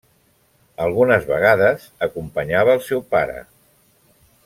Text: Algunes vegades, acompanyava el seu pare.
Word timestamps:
Algunes 0.85 1.27
vegades, 1.27 1.85
acompanyava 2.09 2.77
el 2.79 2.85
seu 2.91 3.05
pare. 3.15 3.37